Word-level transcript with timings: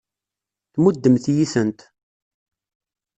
Tmuddemt-iyi-tent. 0.73 1.79